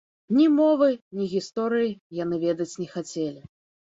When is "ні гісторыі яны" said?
1.19-2.41